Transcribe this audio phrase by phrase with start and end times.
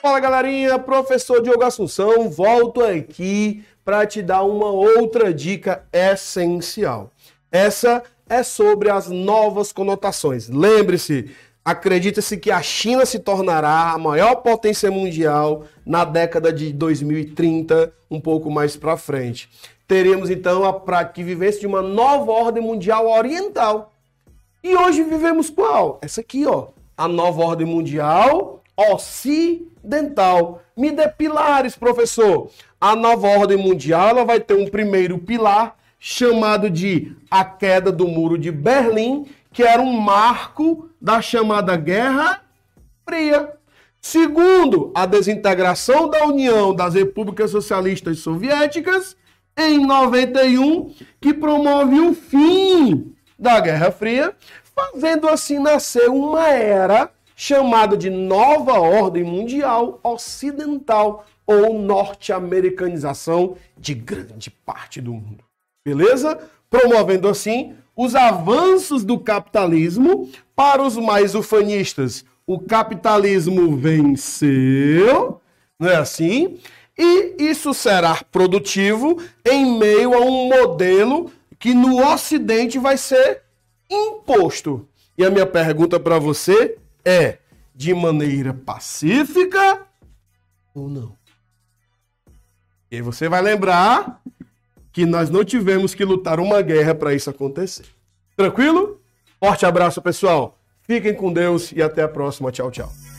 [0.00, 7.10] Fala galerinha, professor Diogo Assunção, volto aqui para te dar uma outra dica essencial.
[7.52, 10.48] Essa é sobre as novas conotações.
[10.48, 11.30] Lembre-se,
[11.62, 18.18] acredita-se que a China se tornará a maior potência mundial na década de 2030, um
[18.18, 19.50] pouco mais para frente.
[19.86, 23.92] Teremos então a prática vivência de uma nova ordem mundial oriental.
[24.64, 25.98] E hoje vivemos qual?
[26.00, 28.59] Essa aqui, ó, a nova ordem mundial
[28.92, 30.62] ocidental dental.
[30.76, 32.50] Me dê pilares, professor.
[32.80, 38.08] A nova ordem mundial ela vai ter um primeiro pilar chamado de a queda do
[38.08, 42.42] muro de Berlim, que era um marco da chamada Guerra
[43.06, 43.52] Fria.
[44.00, 49.14] Segundo, a desintegração da União das Repúblicas Socialistas Soviéticas
[49.58, 54.34] em 91, que promove o fim da Guerra Fria,
[54.74, 57.10] fazendo assim nascer uma era
[57.42, 65.42] chamado de nova ordem mundial ocidental ou norte-americanização de grande parte do mundo.
[65.82, 66.38] Beleza?
[66.68, 72.26] Promovendo assim os avanços do capitalismo para os mais ufanistas.
[72.46, 75.40] O capitalismo venceu,
[75.78, 76.58] não é assim?
[76.98, 79.18] E isso será produtivo
[79.50, 83.44] em meio a um modelo que no Ocidente vai ser
[83.88, 84.86] imposto.
[85.16, 87.38] E a minha pergunta para você é
[87.74, 89.86] de maneira pacífica
[90.74, 91.16] ou não.
[92.90, 94.20] E você vai lembrar
[94.92, 97.86] que nós não tivemos que lutar uma guerra para isso acontecer.
[98.36, 99.00] Tranquilo?
[99.38, 100.58] Forte abraço, pessoal.
[100.82, 102.50] Fiquem com Deus e até a próxima.
[102.50, 103.09] Tchau, tchau.